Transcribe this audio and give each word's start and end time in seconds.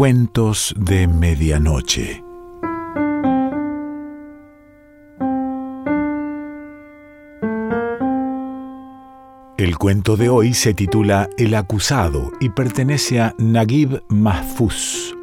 Cuentos 0.00 0.74
de 0.78 1.06
Medianoche. 1.06 2.24
El 9.58 9.76
cuento 9.76 10.16
de 10.16 10.30
hoy 10.30 10.54
se 10.54 10.72
titula 10.72 11.28
El 11.36 11.54
acusado 11.54 12.32
y 12.40 12.48
pertenece 12.48 13.20
a 13.20 13.34
Naguib 13.36 14.02
Mahfouz. 14.08 15.19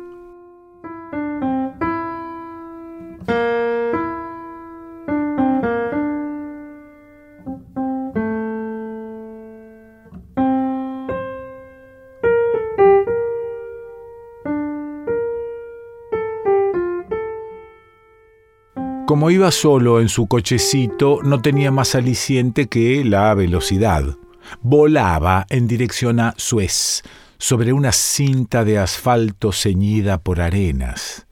Como 19.18 19.32
iba 19.32 19.50
solo 19.50 20.00
en 20.00 20.10
su 20.10 20.28
cochecito, 20.28 21.21
no 21.24 21.42
tenía 21.42 21.71
más 21.71 21.96
aliciente 21.96 22.68
que 22.68 23.04
la 23.04 23.34
velocidad. 23.34 24.16
Volaba 24.62 25.48
en 25.50 25.68
dirección 25.68 26.20
a 26.20 26.36
Suez, 26.38 27.02
sobre 27.39 27.74
una 27.74 27.94
cinta 27.94 28.64
de 28.64 28.78
asfalto 28.78 29.52
ceñida 29.52 30.20
por 30.20 30.39
arenas. 30.39 31.25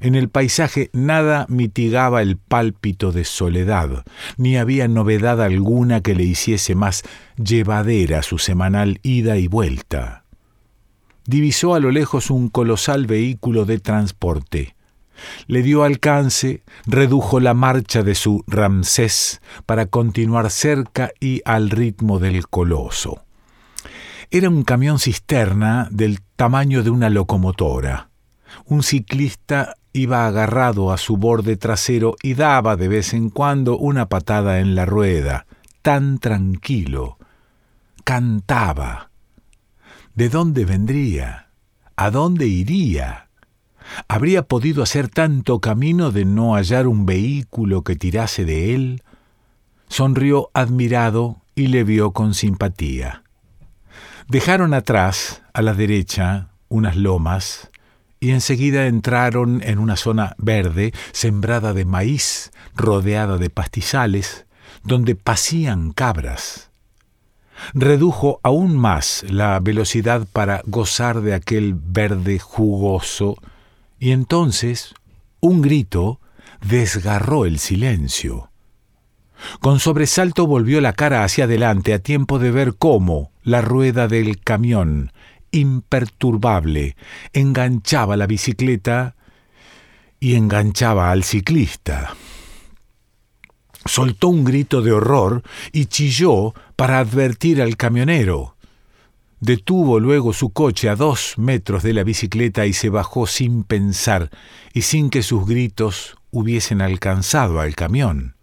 En 0.00 0.16
el 0.16 0.30
paisaje 0.30 0.90
nada 0.92 1.46
mitigaba 1.48 2.22
el 2.22 2.36
pálpito 2.38 3.12
de 3.12 3.24
soledad, 3.24 4.04
ni 4.36 4.56
había 4.56 4.88
novedad 4.88 5.40
alguna 5.40 6.00
que 6.00 6.16
le 6.16 6.24
hiciese 6.24 6.74
más 6.74 7.04
llevadera 7.36 8.24
su 8.24 8.38
semanal 8.38 8.98
ida 9.04 9.36
y 9.38 9.46
vuelta. 9.46 10.24
Divisó 11.24 11.76
a 11.76 11.78
lo 11.78 11.92
lejos 11.92 12.30
un 12.30 12.48
colosal 12.48 13.06
vehículo 13.06 13.64
de 13.64 13.78
transporte 13.78 14.74
le 15.46 15.62
dio 15.62 15.84
alcance, 15.84 16.62
redujo 16.86 17.40
la 17.40 17.54
marcha 17.54 18.02
de 18.02 18.14
su 18.14 18.44
Ramsés 18.46 19.40
para 19.66 19.86
continuar 19.86 20.50
cerca 20.50 21.10
y 21.20 21.42
al 21.44 21.70
ritmo 21.70 22.18
del 22.18 22.48
coloso. 22.48 23.24
Era 24.30 24.48
un 24.48 24.62
camión 24.62 24.98
cisterna 24.98 25.88
del 25.90 26.20
tamaño 26.36 26.82
de 26.82 26.90
una 26.90 27.10
locomotora. 27.10 28.10
Un 28.64 28.82
ciclista 28.82 29.76
iba 29.92 30.26
agarrado 30.26 30.92
a 30.92 30.98
su 30.98 31.16
borde 31.16 31.56
trasero 31.56 32.14
y 32.22 32.34
daba 32.34 32.76
de 32.76 32.88
vez 32.88 33.12
en 33.12 33.30
cuando 33.30 33.76
una 33.76 34.08
patada 34.08 34.60
en 34.60 34.74
la 34.74 34.86
rueda, 34.86 35.46
tan 35.82 36.18
tranquilo. 36.18 37.18
Cantaba. 38.04 39.10
¿De 40.14 40.28
dónde 40.28 40.64
vendría? 40.64 41.48
¿A 41.96 42.10
dónde 42.10 42.46
iría? 42.46 43.29
¿Habría 44.08 44.42
podido 44.42 44.82
hacer 44.82 45.08
tanto 45.08 45.60
camino 45.60 46.10
de 46.10 46.24
no 46.24 46.54
hallar 46.54 46.86
un 46.86 47.06
vehículo 47.06 47.82
que 47.82 47.96
tirase 47.96 48.44
de 48.44 48.74
él? 48.74 49.02
Sonrió 49.88 50.50
admirado 50.54 51.42
y 51.54 51.68
le 51.68 51.84
vio 51.84 52.12
con 52.12 52.34
simpatía. 52.34 53.22
Dejaron 54.28 54.74
atrás, 54.74 55.42
a 55.52 55.62
la 55.62 55.74
derecha, 55.74 56.50
unas 56.68 56.96
lomas, 56.96 57.70
y 58.20 58.30
enseguida 58.30 58.86
entraron 58.86 59.62
en 59.64 59.78
una 59.78 59.96
zona 59.96 60.34
verde, 60.38 60.92
sembrada 61.12 61.72
de 61.72 61.84
maíz, 61.84 62.52
rodeada 62.76 63.38
de 63.38 63.50
pastizales, 63.50 64.46
donde 64.84 65.16
pasían 65.16 65.92
cabras. 65.92 66.70
Redujo 67.74 68.40
aún 68.42 68.76
más 68.76 69.24
la 69.28 69.58
velocidad 69.60 70.26
para 70.32 70.62
gozar 70.66 71.20
de 71.22 71.34
aquel 71.34 71.74
verde 71.74 72.38
jugoso 72.38 73.36
y 74.00 74.12
entonces 74.12 74.94
un 75.40 75.62
grito 75.62 76.20
desgarró 76.66 77.44
el 77.44 77.58
silencio. 77.60 78.50
Con 79.60 79.78
sobresalto 79.78 80.46
volvió 80.46 80.80
la 80.80 80.94
cara 80.94 81.22
hacia 81.22 81.44
adelante 81.44 81.94
a 81.94 82.00
tiempo 82.00 82.38
de 82.38 82.50
ver 82.50 82.74
cómo 82.76 83.30
la 83.42 83.60
rueda 83.60 84.08
del 84.08 84.40
camión, 84.40 85.12
imperturbable, 85.50 86.96
enganchaba 87.32 88.16
la 88.16 88.26
bicicleta 88.26 89.16
y 90.18 90.34
enganchaba 90.34 91.10
al 91.10 91.22
ciclista. 91.22 92.16
Soltó 93.86 94.28
un 94.28 94.44
grito 94.44 94.82
de 94.82 94.92
horror 94.92 95.42
y 95.72 95.86
chilló 95.86 96.54
para 96.76 96.98
advertir 96.98 97.62
al 97.62 97.76
camionero. 97.76 98.56
Detuvo 99.40 100.00
luego 100.00 100.34
su 100.34 100.50
coche 100.50 100.90
a 100.90 100.96
dos 100.96 101.34
metros 101.38 101.82
de 101.82 101.94
la 101.94 102.04
bicicleta 102.04 102.66
y 102.66 102.74
se 102.74 102.90
bajó 102.90 103.26
sin 103.26 103.64
pensar 103.64 104.30
y 104.74 104.82
sin 104.82 105.08
que 105.08 105.22
sus 105.22 105.46
gritos 105.46 106.16
hubiesen 106.30 106.82
alcanzado 106.82 107.60
al 107.60 107.74
camión. 107.74 108.36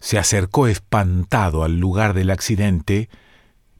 Se 0.00 0.18
acercó 0.18 0.68
espantado 0.68 1.64
al 1.64 1.78
lugar 1.78 2.14
del 2.14 2.30
accidente 2.30 3.10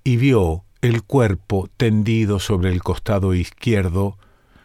y 0.04 0.18
vio 0.18 0.64
el 0.82 1.02
cuerpo 1.02 1.70
tendido 1.78 2.38
sobre 2.38 2.70
el 2.70 2.82
costado 2.82 3.34
izquierdo, 3.34 4.18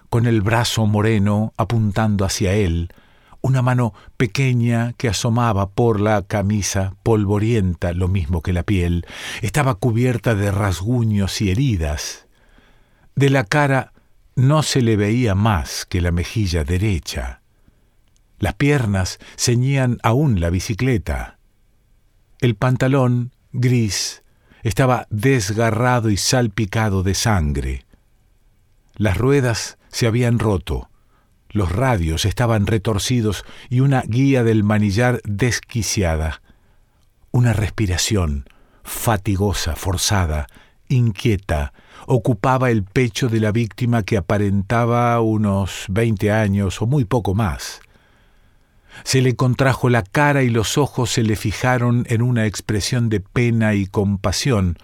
con 0.09 0.25
el 0.25 0.41
brazo 0.41 0.85
moreno 0.85 1.53
apuntando 1.55 2.25
hacia 2.25 2.53
él, 2.53 2.89
una 3.41 3.61
mano 3.61 3.94
pequeña 4.17 4.94
que 4.94 5.07
asomaba 5.07 5.69
por 5.69 6.00
la 6.00 6.22
camisa 6.23 6.95
polvorienta, 7.03 7.94
lo 7.94 8.07
mismo 8.07 8.41
que 8.41 8.53
la 8.53 8.63
piel, 8.63 9.05
estaba 9.41 9.75
cubierta 9.75 10.35
de 10.35 10.51
rasguños 10.51 11.41
y 11.41 11.51
heridas. 11.51 12.28
De 13.16 13.29
la 13.29 13.45
cara 13.45 13.94
no 14.35 14.63
se 14.63 14.81
le 14.81 14.97
veía 14.97 15.35
más 15.35 15.85
que 15.85 16.01
la 16.01 16.11
mejilla 16.11 16.63
derecha. 16.63 17.41
Las 18.39 18.55
piernas 18.55 19.19
ceñían 19.38 19.97
aún 20.03 20.39
la 20.39 20.49
bicicleta. 20.49 21.39
El 22.39 22.55
pantalón, 22.55 23.31
gris, 23.51 24.23
estaba 24.63 25.07
desgarrado 25.09 26.09
y 26.09 26.17
salpicado 26.17 27.03
de 27.03 27.16
sangre. 27.16 27.85
Las 28.95 29.17
ruedas 29.17 29.78
se 29.89 30.07
habían 30.07 30.39
roto 30.39 30.89
los 31.51 31.71
radios 31.71 32.25
estaban 32.25 32.67
retorcidos 32.67 33.43
y 33.69 33.79
una 33.79 34.01
guía 34.01 34.43
del 34.43 34.63
manillar 34.63 35.21
desquiciada. 35.23 36.41
Una 37.31 37.53
respiración, 37.53 38.45
fatigosa, 38.83 39.75
forzada, 39.75 40.47
inquieta, 40.87 41.73
ocupaba 42.07 42.71
el 42.71 42.83
pecho 42.83 43.29
de 43.29 43.39
la 43.39 43.51
víctima 43.51 44.03
que 44.03 44.17
aparentaba 44.17 45.19
unos 45.21 45.85
veinte 45.89 46.31
años 46.31 46.81
o 46.81 46.87
muy 46.87 47.05
poco 47.05 47.33
más. 47.33 47.81
Se 49.03 49.21
le 49.21 49.35
contrajo 49.35 49.89
la 49.89 50.03
cara 50.03 50.43
y 50.43 50.49
los 50.49 50.77
ojos 50.77 51.11
se 51.11 51.23
le 51.23 51.35
fijaron 51.35 52.05
en 52.09 52.21
una 52.21 52.45
expresión 52.45 53.09
de 53.09 53.19
pena 53.21 53.73
y 53.73 53.85
compasión, 53.85 54.77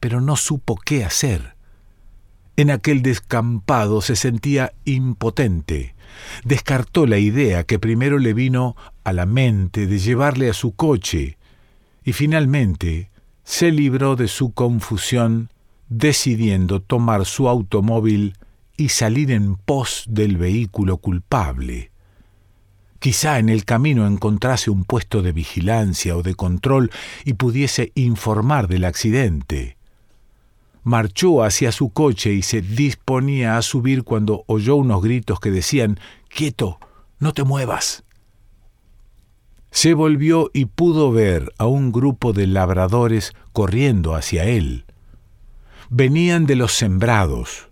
pero 0.00 0.20
no 0.20 0.36
supo 0.36 0.76
qué 0.76 1.04
hacer. 1.04 1.54
En 2.56 2.70
aquel 2.70 3.02
descampado 3.02 4.00
se 4.00 4.16
sentía 4.16 4.72
impotente, 4.84 5.94
descartó 6.44 7.06
la 7.06 7.18
idea 7.18 7.64
que 7.64 7.78
primero 7.78 8.18
le 8.18 8.34
vino 8.34 8.76
a 9.04 9.12
la 9.12 9.26
mente 9.26 9.86
de 9.86 9.98
llevarle 9.98 10.48
a 10.50 10.54
su 10.54 10.74
coche 10.74 11.38
y 12.04 12.12
finalmente 12.12 13.10
se 13.44 13.70
libró 13.70 14.16
de 14.16 14.28
su 14.28 14.52
confusión 14.52 15.50
decidiendo 15.88 16.80
tomar 16.80 17.26
su 17.26 17.48
automóvil 17.48 18.34
y 18.76 18.88
salir 18.88 19.30
en 19.30 19.56
pos 19.56 20.04
del 20.08 20.36
vehículo 20.36 20.96
culpable. 20.96 21.90
Quizá 22.98 23.38
en 23.38 23.48
el 23.48 23.64
camino 23.64 24.06
encontrase 24.06 24.70
un 24.70 24.84
puesto 24.84 25.22
de 25.22 25.32
vigilancia 25.32 26.16
o 26.16 26.22
de 26.22 26.34
control 26.34 26.90
y 27.24 27.34
pudiese 27.34 27.92
informar 27.94 28.68
del 28.68 28.84
accidente 28.84 29.76
marchó 30.82 31.42
hacia 31.42 31.72
su 31.72 31.90
coche 31.90 32.32
y 32.32 32.42
se 32.42 32.60
disponía 32.60 33.56
a 33.56 33.62
subir 33.62 34.04
cuando 34.04 34.44
oyó 34.46 34.76
unos 34.76 35.02
gritos 35.02 35.40
que 35.40 35.50
decían 35.50 35.98
Quieto, 36.28 36.78
no 37.18 37.32
te 37.32 37.44
muevas. 37.44 38.04
Se 39.70 39.94
volvió 39.94 40.50
y 40.52 40.66
pudo 40.66 41.12
ver 41.12 41.52
a 41.56 41.66
un 41.66 41.92
grupo 41.92 42.32
de 42.32 42.46
labradores 42.46 43.32
corriendo 43.52 44.14
hacia 44.14 44.44
él. 44.44 44.84
Venían 45.88 46.46
de 46.46 46.56
los 46.56 46.72
sembrados. 46.72 47.68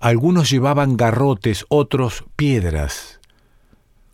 Algunos 0.00 0.50
llevaban 0.50 0.96
garrotes, 0.96 1.66
otros 1.68 2.24
piedras. 2.36 3.20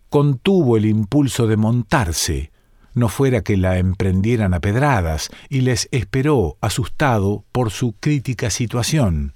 Contuvo 0.08 0.76
el 0.76 0.86
impulso 0.86 1.46
de 1.46 1.56
montarse, 1.56 2.52
no 2.94 3.08
fuera 3.08 3.42
que 3.42 3.56
la 3.56 3.78
emprendieran 3.78 4.54
a 4.54 4.60
pedradas, 4.60 5.30
y 5.48 5.60
les 5.60 5.88
esperó, 5.92 6.56
asustado 6.60 7.44
por 7.52 7.70
su 7.70 7.92
crítica 7.92 8.50
situación. 8.50 9.32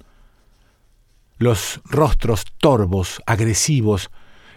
Los 1.37 1.81
rostros 1.85 2.45
torvos, 2.59 3.21
agresivos, 3.25 4.09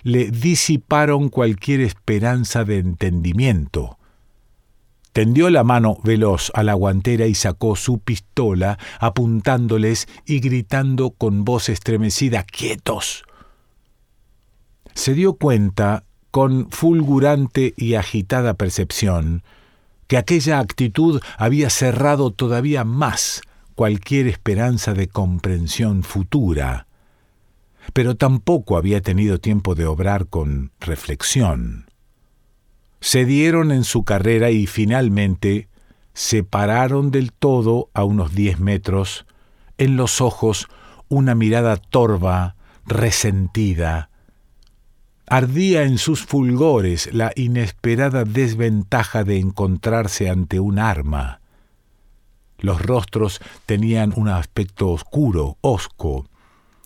le 0.03 0.31
disiparon 0.31 1.29
cualquier 1.29 1.81
esperanza 1.81 2.65
de 2.65 2.79
entendimiento. 2.79 3.99
Tendió 5.13 5.51
la 5.51 5.65
mano 5.65 5.99
veloz 6.05 6.53
a 6.55 6.63
la 6.63 6.75
guantera 6.75 7.27
y 7.27 7.35
sacó 7.35 7.75
su 7.75 7.99
pistola, 7.99 8.79
apuntándoles 9.01 10.07
y 10.25 10.39
gritando 10.39 11.11
con 11.11 11.45
voz 11.45 11.69
estremecida, 11.69 12.45
¡Quietos! 12.45 13.25
Se 14.95 15.15
dio 15.15 15.35
cuenta, 15.35 16.05
con 16.31 16.71
fulgurante 16.71 17.75
y 17.77 17.95
agitada 17.95 18.55
percepción, 18.55 19.43
que 20.07 20.17
aquella 20.17 20.59
actitud 20.59 21.21
había 21.37 21.71
cerrado 21.71 22.31
todavía 22.31 22.85
más 22.85 23.43
cualquier 23.75 24.27
esperanza 24.27 24.95
de 24.95 25.09
comprensión 25.09 26.03
futura, 26.03 26.87
pero 27.93 28.17
tampoco 28.17 28.77
había 28.77 29.01
tenido 29.01 29.39
tiempo 29.39 29.75
de 29.75 29.87
obrar 29.87 30.27
con 30.27 30.73
reflexión 30.81 31.89
se 33.01 33.25
dieron 33.25 33.71
en 33.71 33.85
su 33.85 34.05
carrera 34.05 34.51
y 34.51 34.67
finalmente 34.67 35.69
se 36.15 36.43
pararon 36.43 37.11
del 37.11 37.33
todo 37.33 37.91
a 37.95 38.05
unos 38.05 38.35
diez 38.35 38.59
metros, 38.59 39.27
en 39.77 39.97
los 39.97 40.21
ojos 40.21 40.67
una 41.09 41.35
mirada 41.35 41.77
torva, 41.77 42.57
resentida. 42.87 44.08
Ardía 45.31 45.83
en 45.83 45.99
sus 45.99 46.25
fulgores 46.25 47.13
la 47.13 47.33
inesperada 47.37 48.25
desventaja 48.25 49.25
de 49.25 49.39
encontrarse 49.39 50.31
ante 50.31 50.59
un 50.59 50.79
arma. 50.79 51.41
Los 52.59 52.81
rostros 52.81 53.41
tenían 53.67 54.15
un 54.17 54.29
aspecto 54.29 54.89
oscuro, 54.89 55.59
hosco, 55.61 56.27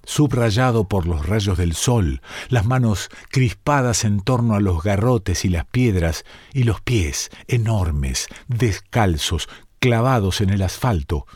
subrayado 0.05 0.89
por 0.89 1.07
los 1.07 1.25
rayos 1.25 1.57
del 1.57 1.75
sol, 1.75 2.21
las 2.49 2.67
manos 2.67 3.11
crispadas 3.31 4.05
en 4.05 4.21
torno 4.21 4.55
a 4.55 4.61
los 4.61 4.83
garrotes 4.83 5.45
y 5.45 5.49
las 5.49 5.65
piedras, 5.67 6.25
y 6.53 6.65
los 6.65 6.81
pies 6.81 7.31
enormes, 7.47 8.27
descalzos, 8.49 9.49
clavados 9.79 10.41
en 10.41 10.51
el 10.51 10.63
asfalto. 10.63 11.27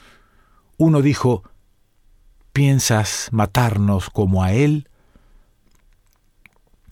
Uno 0.77 1.03
dijo, 1.03 1.45
¿Piensas 2.53 3.29
matarnos 3.31 4.11
como 4.11 4.43
a 4.43 4.53
él? 4.53 4.89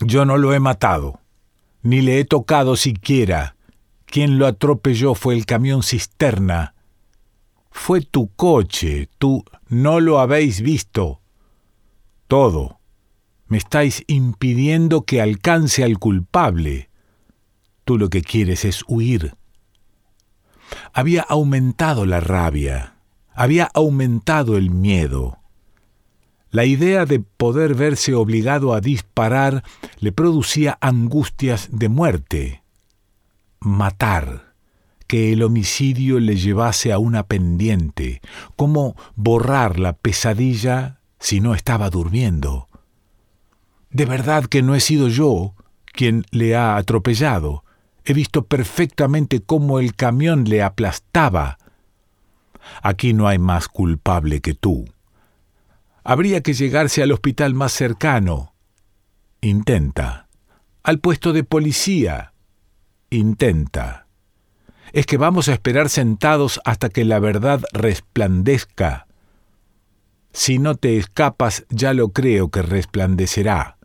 Yo 0.04 0.24
no 0.24 0.36
lo 0.36 0.54
he 0.54 0.60
matado, 0.60 1.20
ni 1.82 2.00
le 2.00 2.20
he 2.20 2.24
tocado 2.24 2.76
siquiera. 2.76 3.56
Quien 4.06 4.38
lo 4.38 4.46
atropelló 4.46 5.14
fue 5.14 5.34
el 5.34 5.46
camión 5.46 5.82
cisterna. 5.82 6.74
Fue 7.70 8.00
tu 8.00 8.28
coche, 8.34 9.08
tú 9.18 9.44
no 9.68 10.00
lo 10.00 10.20
habéis 10.20 10.60
visto 10.60 11.20
todo. 12.28 12.80
Me 13.46 13.58
estáis 13.58 14.02
impidiendo 14.06 15.02
que 15.02 15.20
alcance 15.20 15.84
al 15.84 15.98
culpable. 15.98 16.90
Tú 17.84 17.98
lo 17.98 18.08
que 18.08 18.22
quieres 18.22 18.64
es 18.64 18.82
huir. 18.88 19.36
Había 20.92 21.22
aumentado 21.22 22.06
la 22.06 22.20
rabia, 22.20 22.96
había 23.34 23.70
aumentado 23.74 24.56
el 24.56 24.70
miedo. 24.70 25.38
La 26.54 26.64
idea 26.64 27.04
de 27.04 27.18
poder 27.18 27.74
verse 27.74 28.14
obligado 28.14 28.74
a 28.74 28.80
disparar 28.80 29.64
le 29.98 30.12
producía 30.12 30.78
angustias 30.80 31.68
de 31.72 31.88
muerte. 31.88 32.62
Matar, 33.58 34.54
que 35.08 35.32
el 35.32 35.42
homicidio 35.42 36.20
le 36.20 36.36
llevase 36.36 36.92
a 36.92 36.98
una 37.00 37.26
pendiente, 37.26 38.20
como 38.54 38.94
borrar 39.16 39.80
la 39.80 39.94
pesadilla 39.94 41.00
si 41.18 41.40
no 41.40 41.56
estaba 41.56 41.90
durmiendo. 41.90 42.68
De 43.90 44.04
verdad 44.04 44.44
que 44.44 44.62
no 44.62 44.76
he 44.76 44.80
sido 44.80 45.08
yo 45.08 45.56
quien 45.86 46.24
le 46.30 46.54
ha 46.54 46.76
atropellado. 46.76 47.64
He 48.04 48.12
visto 48.12 48.44
perfectamente 48.44 49.40
cómo 49.40 49.80
el 49.80 49.96
camión 49.96 50.44
le 50.44 50.62
aplastaba. 50.62 51.58
Aquí 52.80 53.12
no 53.12 53.26
hay 53.26 53.40
más 53.40 53.66
culpable 53.66 54.40
que 54.40 54.54
tú. 54.54 54.84
Habría 56.04 56.42
que 56.42 56.52
llegarse 56.52 57.02
al 57.02 57.12
hospital 57.12 57.54
más 57.54 57.72
cercano. 57.72 58.54
Intenta. 59.40 60.28
Al 60.82 61.00
puesto 61.00 61.32
de 61.32 61.44
policía. 61.44 62.34
Intenta. 63.08 64.06
Es 64.92 65.06
que 65.06 65.16
vamos 65.16 65.48
a 65.48 65.54
esperar 65.54 65.88
sentados 65.88 66.60
hasta 66.66 66.90
que 66.90 67.06
la 67.06 67.18
verdad 67.20 67.62
resplandezca. 67.72 69.06
Si 70.32 70.58
no 70.58 70.74
te 70.74 70.98
escapas, 70.98 71.64
ya 71.70 71.94
lo 71.94 72.10
creo 72.10 72.50
que 72.50 72.60
resplandecerá. 72.60 73.78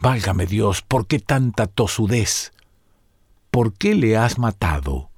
Válgame 0.00 0.46
Dios, 0.46 0.82
¿por 0.82 1.06
qué 1.06 1.20
tanta 1.20 1.66
tosudez? 1.66 2.52
¿Por 3.52 3.74
qué 3.74 3.94
le 3.94 4.16
has 4.16 4.38
matado? 4.38 5.10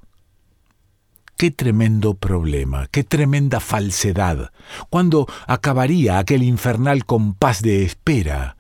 Qué 1.39 1.53
tremendo 1.53 2.15
problema, 2.15 2.89
qué 2.89 3.05
tremenda 3.05 3.61
falsedad. 3.61 4.51
¿Cuándo 4.91 5.29
acabaría 5.47 6.19
aquel 6.19 6.43
infernal 6.43 7.07
compás 7.07 7.63
de 7.63 7.85
espera? 7.85 8.57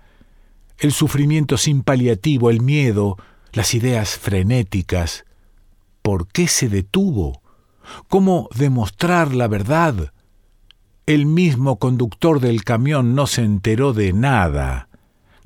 El 0.79 0.93
sufrimiento 0.93 1.57
sin 1.57 1.83
paliativo, 1.83 2.51
el 2.51 2.61
miedo, 2.63 3.17
las 3.53 3.75
ideas 3.75 4.17
frenéticas. 4.17 5.25
¿Por 6.03 6.29
qué 6.29 6.47
se 6.47 6.69
detuvo? 6.69 7.43
¿Cómo 8.07 8.49
demostrar 8.55 9.35
la 9.35 9.49
verdad? 9.49 10.13
El 11.05 11.27
mismo 11.27 11.81
conductor 11.81 12.39
del 12.39 12.63
camión 12.63 13.17
no 13.17 13.27
se 13.27 13.43
enteró 13.43 13.93
de 13.93 14.13
nada, 14.13 14.89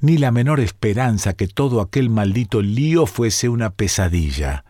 ni 0.00 0.18
la 0.18 0.32
menor 0.32 0.60
esperanza 0.60 1.32
que 1.32 1.48
todo 1.48 1.80
aquel 1.80 2.10
maldito 2.10 2.60
lío 2.60 3.06
fuese 3.06 3.48
una 3.48 3.70
pesadilla. 3.70 4.66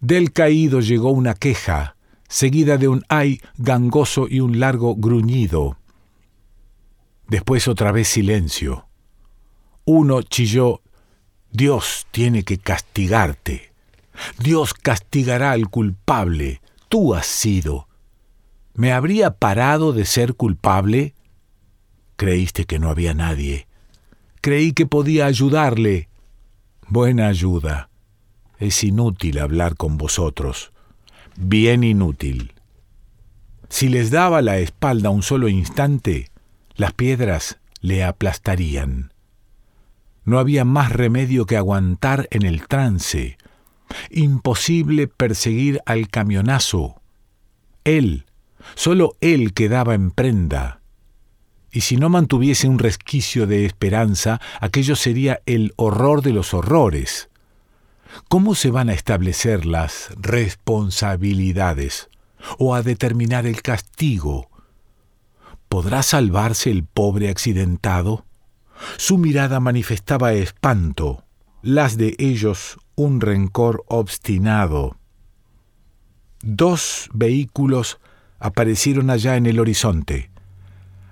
Del 0.00 0.32
caído 0.32 0.80
llegó 0.80 1.10
una 1.10 1.34
queja, 1.34 1.96
seguida 2.26 2.78
de 2.78 2.88
un 2.88 3.04
ay 3.08 3.42
gangoso 3.58 4.26
y 4.28 4.40
un 4.40 4.58
largo 4.58 4.96
gruñido. 4.96 5.76
Después 7.28 7.68
otra 7.68 7.92
vez 7.92 8.08
silencio. 8.08 8.86
Uno 9.84 10.22
chilló, 10.22 10.80
Dios 11.52 12.06
tiene 12.12 12.44
que 12.44 12.56
castigarte. 12.58 13.72
Dios 14.38 14.72
castigará 14.72 15.52
al 15.52 15.68
culpable. 15.68 16.62
Tú 16.88 17.14
has 17.14 17.26
sido. 17.26 17.86
¿Me 18.74 18.92
habría 18.92 19.32
parado 19.36 19.92
de 19.92 20.06
ser 20.06 20.34
culpable? 20.34 21.14
Creíste 22.16 22.64
que 22.64 22.78
no 22.78 22.88
había 22.88 23.12
nadie. 23.12 23.66
Creí 24.40 24.72
que 24.72 24.86
podía 24.86 25.26
ayudarle. 25.26 26.08
Buena 26.88 27.28
ayuda. 27.28 27.89
Es 28.60 28.84
inútil 28.84 29.40
hablar 29.40 29.74
con 29.74 29.98
vosotros. 29.98 30.70
Bien 31.36 31.82
inútil. 31.82 32.52
Si 33.68 33.88
les 33.88 34.12
daba 34.12 34.42
la 34.42 34.58
espalda 34.58 35.10
un 35.10 35.24
solo 35.24 35.48
instante, 35.48 36.30
las 36.76 36.92
piedras 36.92 37.58
le 37.80 38.04
aplastarían. 38.04 39.12
No 40.24 40.38
había 40.38 40.64
más 40.64 40.92
remedio 40.92 41.46
que 41.46 41.56
aguantar 41.56 42.28
en 42.30 42.44
el 42.44 42.68
trance. 42.68 43.36
Imposible 44.10 45.08
perseguir 45.08 45.80
al 45.86 46.08
camionazo. 46.08 47.00
Él 47.82 48.26
Solo 48.74 49.16
él 49.20 49.52
quedaba 49.52 49.94
en 49.94 50.10
prenda. 50.10 50.80
Y 51.72 51.82
si 51.82 51.96
no 51.96 52.08
mantuviese 52.08 52.68
un 52.68 52.78
resquicio 52.78 53.46
de 53.46 53.64
esperanza, 53.64 54.40
aquello 54.60 54.96
sería 54.96 55.40
el 55.46 55.72
horror 55.76 56.22
de 56.22 56.32
los 56.32 56.52
horrores. 56.52 57.29
¿Cómo 58.28 58.54
se 58.54 58.70
van 58.70 58.88
a 58.88 58.92
establecer 58.92 59.66
las 59.66 60.10
responsabilidades 60.16 62.08
o 62.58 62.74
a 62.74 62.82
determinar 62.82 63.46
el 63.46 63.62
castigo? 63.62 64.48
¿Podrá 65.68 66.02
salvarse 66.02 66.70
el 66.70 66.84
pobre 66.84 67.28
accidentado? 67.28 68.24
Su 68.96 69.18
mirada 69.18 69.60
manifestaba 69.60 70.32
espanto, 70.32 71.24
las 71.62 71.96
de 71.96 72.16
ellos 72.18 72.78
un 72.94 73.20
rencor 73.20 73.84
obstinado. 73.86 74.96
Dos 76.42 77.08
vehículos 77.12 77.98
aparecieron 78.38 79.10
allá 79.10 79.36
en 79.36 79.46
el 79.46 79.60
horizonte. 79.60 80.30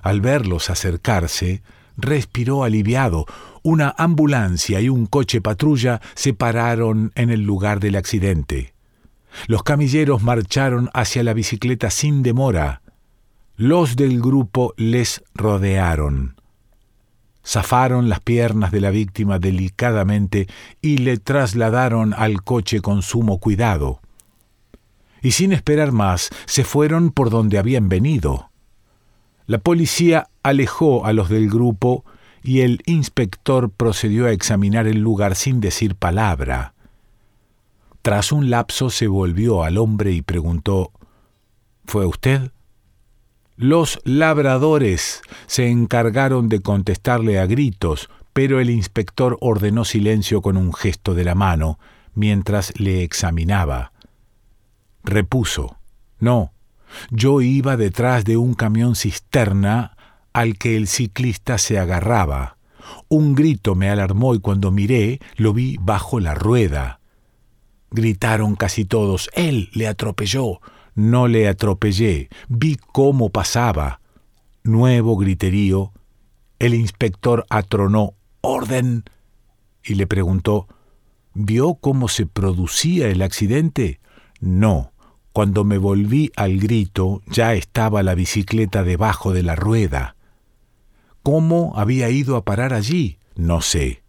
Al 0.03 0.21
verlos 0.21 0.71
acercarse, 0.71 1.63
respiró 1.97 2.65
aliviado. 2.65 3.27
Una 3.71 3.95
ambulancia 3.99 4.81
y 4.81 4.89
un 4.89 5.05
coche 5.05 5.43
patrulla 5.43 6.01
se 6.15 6.33
pararon 6.33 7.13
en 7.15 7.29
el 7.29 7.43
lugar 7.43 7.81
del 7.81 7.97
accidente. 7.97 8.73
Los 9.47 9.63
camilleros 9.63 10.23
marcharon 10.23 10.89
hacia 10.95 11.23
la 11.23 11.35
bicicleta 11.35 11.91
sin 11.91 12.23
demora. 12.23 12.81
Los 13.59 13.95
del 13.97 14.23
grupo 14.23 14.73
les 14.79 15.23
rodearon. 15.35 16.41
Zafaron 17.47 18.09
las 18.09 18.21
piernas 18.21 18.73
de 18.73 18.81
la 18.81 18.89
víctima 18.89 19.39
delicadamente 19.39 20.49
y 20.81 20.97
le 20.97 21.19
trasladaron 21.19 22.15
al 22.15 22.43
coche 22.43 22.81
con 22.81 23.03
sumo 23.03 23.39
cuidado 23.39 24.01
y 25.21 25.33
sin 25.33 25.53
esperar 25.53 25.93
más 25.93 26.31
se 26.47 26.65
fueron 26.65 27.11
por 27.11 27.29
donde 27.29 27.59
habían 27.59 27.91
venido. 27.91 28.51
La 29.45 29.59
policía 29.59 30.31
alejó 30.43 31.05
a 31.05 31.13
los 31.13 31.29
del 31.29 31.51
grupo 31.51 32.07
y 32.49 32.63
el 32.63 32.81
inspector 32.87 33.69
procedió 33.69 34.25
a 34.25 34.33
examinar 34.33 34.87
el 34.87 35.01
lugar 35.01 35.35
sin 35.35 35.61
decir 35.61 35.97
palabra. 35.97 36.73
Tras 38.01 38.33
un 38.33 38.49
lapso 38.49 38.89
se 38.89 39.07
volvió 39.07 39.65
al 39.65 39.77
hombre 39.77 40.13
y 40.13 40.23
preguntó 40.23 40.93
¿Fue 41.85 42.07
usted? 42.07 42.51
Los 43.57 44.01
labradores 44.05 45.21
se 45.47 45.69
encargaron 45.69 46.49
de 46.49 46.61
contestarle 46.61 47.39
a 47.39 47.45
gritos, 47.45 48.09
pero 48.33 48.61
el 48.61 48.71
inspector 48.71 49.37
ordenó 49.43 49.85
silencio 49.85 50.41
con 50.41 50.57
un 50.57 50.73
gesto 50.73 51.13
de 51.13 51.25
la 51.25 51.35
mano, 51.35 51.79
mientras 52.15 52.73
le 52.81 53.03
examinaba. 53.03 53.93
Repuso, 55.05 55.77
No, 56.19 56.55
yo 57.11 57.43
iba 57.43 57.77
detrás 57.77 58.25
de 58.25 58.39
un 58.39 58.55
camión 58.55 58.97
cisterna 58.97 59.98
al 60.39 60.57
que 60.57 60.77
el 60.77 60.87
ciclista 60.87 61.59
se 61.59 61.81
agarraba. 61.81 62.59
Un 63.09 63.35
grito 63.35 63.75
me 63.75 63.91
alarmó 63.91 64.37
y 64.37 64.39
cuando 64.39 64.71
miré 64.71 65.19
lo 65.35 65.53
vi 65.53 65.79
bajo 65.81 66.21
la 66.21 66.37
rueda. 66.37 67.01
Gritaron 67.91 68.55
casi 68.55 68.85
todos, 68.85 69.31
Él 69.35 69.69
le 69.73 69.89
atropelló. 69.89 70.61
No 70.95 71.27
le 71.27 71.49
atropellé, 71.49 72.29
vi 72.49 72.77
cómo 72.77 73.31
pasaba. 73.31 74.01
Nuevo 74.63 75.17
griterío. 75.17 75.93
El 76.61 76.75
inspector 76.75 77.45
atronó, 77.51 78.15
Orden. 78.41 79.03
Y 79.83 79.95
le 79.95 80.07
preguntó, 80.07 80.69
¿Vio 81.35 81.75
cómo 81.75 82.07
se 82.07 82.27
producía 82.27 83.09
el 83.09 83.23
accidente? 83.23 83.99
No. 84.39 84.93
Cuando 85.33 85.65
me 85.65 85.79
volví 85.79 86.31
al 86.37 86.59
grito, 86.59 87.23
ya 87.27 87.55
estaba 87.55 88.05
la 88.05 88.15
bicicleta 88.15 88.85
debajo 88.85 89.33
de 89.33 89.43
la 89.43 89.57
rueda. 89.57 90.15
¿Cómo 91.31 91.75
había 91.77 92.09
ido 92.09 92.37
a 92.37 92.45
parar 92.47 92.73
allí? 92.73 93.19
No 93.37 93.61
sé. 93.61 94.03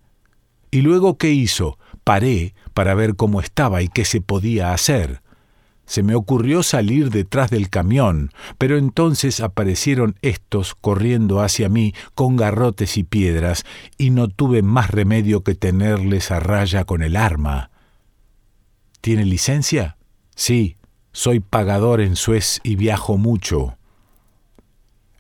¿Y 0.71 0.79
luego 0.83 1.17
qué 1.17 1.31
hizo? 1.31 1.77
Paré 2.05 2.53
para 2.73 2.93
ver 2.93 3.17
cómo 3.17 3.41
estaba 3.41 3.81
y 3.81 3.89
qué 3.89 4.05
se 4.05 4.21
podía 4.21 4.71
hacer. 4.71 5.21
Se 5.85 6.01
me 6.01 6.15
ocurrió 6.15 6.63
salir 6.63 7.09
detrás 7.09 7.49
del 7.49 7.69
camión, 7.69 8.31
pero 8.57 8.77
entonces 8.77 9.41
aparecieron 9.41 10.15
estos 10.21 10.75
corriendo 10.75 11.41
hacia 11.41 11.67
mí 11.67 11.93
con 12.15 12.38
garrotes 12.38 12.95
y 12.95 13.03
piedras, 13.03 13.65
y 13.97 14.11
no 14.11 14.29
tuve 14.29 14.61
más 14.61 14.89
remedio 14.89 15.43
que 15.43 15.55
tenerles 15.55 16.31
a 16.31 16.39
raya 16.39 16.85
con 16.85 17.03
el 17.03 17.17
arma. 17.17 17.69
¿Tiene 19.01 19.25
licencia? 19.25 19.97
Sí, 20.38 20.77
soy 21.11 21.41
pagador 21.41 21.99
en 21.99 22.15
Suez 22.15 22.61
y 22.63 22.77
viajo 22.77 23.17
mucho. 23.17 23.77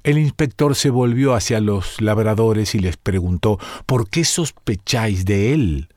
El 0.03 0.17
inspector 0.17 0.75
se 0.75 0.89
volvió 0.89 1.33
hacia 1.33 1.59
los 1.59 2.01
labradores 2.01 2.75
y 2.75 2.79
les 2.79 2.97
preguntó 2.97 3.59
¿Por 3.85 4.09
qué 4.09 4.23
sospecháis 4.23 5.25
de 5.25 5.53
él? 5.53 5.89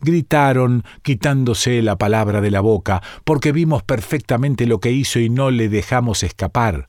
Gritaron, 0.00 0.84
quitándose 1.02 1.82
la 1.82 1.96
palabra 1.96 2.40
de 2.40 2.50
la 2.50 2.60
boca, 2.60 3.02
porque 3.24 3.52
vimos 3.52 3.82
perfectamente 3.82 4.66
lo 4.66 4.78
que 4.80 4.92
hizo 4.92 5.18
y 5.18 5.28
no 5.28 5.50
le 5.50 5.68
dejamos 5.68 6.22
escapar. 6.22 6.88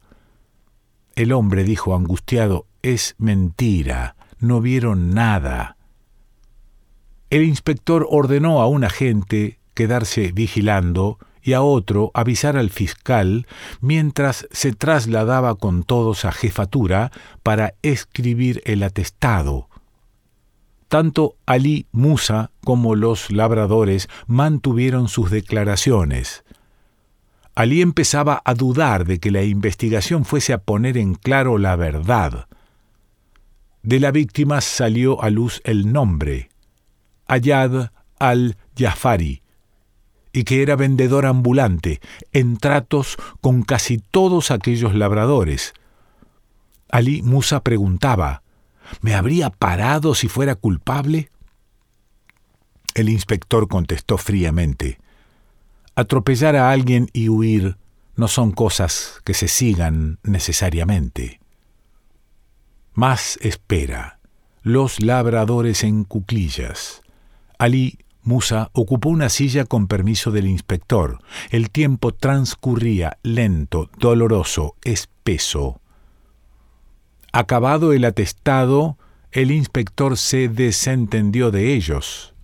El 1.15 1.33
hombre 1.33 1.63
dijo 1.63 1.95
angustiado 1.95 2.65
Es 2.81 3.15
mentira, 3.17 4.15
no 4.39 4.61
vieron 4.61 5.13
nada. 5.13 5.75
El 7.29 7.43
inspector 7.43 8.07
ordenó 8.09 8.61
a 8.61 8.67
un 8.67 8.83
agente 8.83 9.59
quedarse 9.73 10.31
vigilando 10.31 11.19
y 11.49 11.53
a 11.53 11.63
otro 11.63 12.11
avisar 12.13 12.57
al 12.57 12.69
fiscal 12.69 13.47
mientras 13.81 14.47
se 14.51 14.71
trasladaba 14.71 15.55
con 15.55 15.81
todos 15.81 16.23
a 16.23 16.31
jefatura 16.31 17.11
para 17.41 17.73
escribir 17.81 18.61
el 18.65 18.83
atestado. 18.83 19.67
Tanto 20.89 21.37
Ali 21.47 21.87
Musa 21.91 22.51
como 22.63 22.93
los 22.93 23.31
labradores 23.31 24.09
mantuvieron 24.27 25.07
sus 25.07 25.31
declaraciones. 25.31 26.43
Ali 27.55 27.81
empezaba 27.81 28.43
a 28.45 28.53
dudar 28.53 29.05
de 29.05 29.19
que 29.19 29.31
la 29.31 29.41
investigación 29.41 30.25
fuese 30.25 30.53
a 30.53 30.59
poner 30.59 30.99
en 30.99 31.15
claro 31.15 31.57
la 31.57 31.75
verdad. 31.75 32.47
De 33.81 33.99
la 33.99 34.11
víctima 34.11 34.61
salió 34.61 35.23
a 35.23 35.31
luz 35.31 35.61
el 35.63 35.91
nombre, 35.91 36.49
Ayad 37.25 37.91
al-Jafari, 38.19 39.41
y 40.31 40.43
que 40.43 40.61
era 40.61 40.75
vendedor 40.75 41.25
ambulante, 41.25 41.99
en 42.33 42.57
tratos 42.57 43.17
con 43.41 43.63
casi 43.63 43.97
todos 43.97 44.51
aquellos 44.51 44.95
labradores. 44.95 45.73
Ali 46.89 47.21
Musa 47.21 47.63
preguntaba, 47.63 48.43
¿me 49.01 49.15
habría 49.15 49.49
parado 49.49 50.15
si 50.15 50.27
fuera 50.27 50.55
culpable? 50.55 51.29
El 52.95 53.09
inspector 53.09 53.67
contestó 53.67 54.17
fríamente, 54.17 54.99
atropellar 55.95 56.55
a 56.55 56.71
alguien 56.71 57.09
y 57.13 57.29
huir 57.29 57.77
no 58.15 58.27
son 58.27 58.51
cosas 58.51 59.21
que 59.23 59.33
se 59.33 59.47
sigan 59.47 60.19
necesariamente. 60.23 61.39
Más 62.93 63.37
espera. 63.41 64.19
Los 64.61 65.01
labradores 65.01 65.85
en 65.85 66.03
cuclillas. 66.03 67.01
Ali 67.57 67.97
Musa 68.29 68.69
ocupó 68.73 69.09
una 69.09 69.27
silla 69.27 69.65
con 69.65 69.87
permiso 69.87 70.29
del 70.29 70.45
inspector. 70.45 71.19
El 71.49 71.71
tiempo 71.71 72.13
transcurría 72.13 73.17
lento, 73.23 73.89
doloroso, 73.97 74.75
espeso. 74.83 75.81
Acabado 77.33 77.91
el 77.91 78.05
atestado, 78.05 78.99
el 79.31 79.49
inspector 79.49 80.15
se 80.15 80.47
desentendió 80.47 81.49
de 81.49 81.73
ellos. 81.73 82.35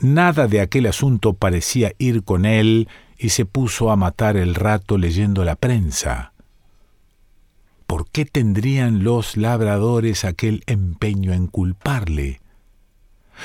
Nada 0.00 0.48
de 0.48 0.62
aquel 0.62 0.86
asunto 0.86 1.34
parecía 1.34 1.92
ir 1.98 2.24
con 2.24 2.46
él 2.46 2.88
y 3.18 3.28
se 3.28 3.44
puso 3.44 3.90
a 3.90 3.96
matar 3.96 4.38
el 4.38 4.54
rato 4.54 4.96
leyendo 4.96 5.44
la 5.44 5.56
prensa. 5.56 6.32
¿Por 7.86 8.08
qué 8.08 8.24
tendrían 8.24 9.04
los 9.04 9.36
labradores 9.36 10.24
aquel 10.24 10.62
empeño 10.66 11.34
en 11.34 11.46
culparle? 11.46 12.40